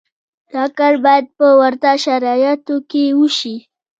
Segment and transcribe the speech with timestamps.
[0.53, 3.55] دا کار باید په ورته شرایطو کې وشي.